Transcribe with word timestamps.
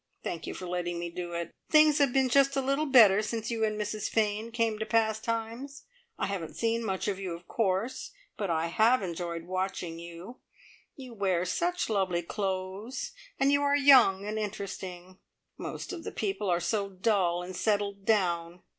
Thank 0.23 0.47
you 0.47 0.55
for 0.55 0.65
letting 0.65 0.97
me 0.97 1.11
do 1.11 1.33
it. 1.33 1.51
Things 1.69 1.99
have 1.99 2.11
been 2.11 2.27
just 2.27 2.55
a 2.55 2.61
little 2.61 2.87
better 2.87 3.21
since 3.21 3.51
you 3.51 3.63
and 3.63 3.79
Mrs 3.79 4.09
Fane 4.09 4.49
came 4.51 4.79
to 4.79 4.85
`Pastimes'. 4.87 5.83
I 6.17 6.25
haven't 6.25 6.55
seen 6.55 6.83
much 6.83 7.07
of 7.07 7.19
you, 7.19 7.33
of 7.33 7.47
course, 7.47 8.11
but 8.35 8.49
I 8.49 8.65
have 8.65 9.03
enjoyed 9.03 9.45
watching 9.45 9.99
you. 9.99 10.39
You 10.95 11.13
wear 11.13 11.45
such 11.45 11.87
lovely 11.87 12.23
clothes, 12.23 13.11
and 13.39 13.51
you 13.51 13.61
are 13.61 13.75
young 13.75 14.25
and 14.25 14.39
interesting. 14.39 15.19
Most 15.55 15.93
of 15.93 16.03
the 16.03 16.11
people 16.11 16.49
are 16.49 16.59
so 16.59 16.89
dull 16.89 17.43
and 17.43 17.55
settled 17.55 18.03
down. 18.03 18.63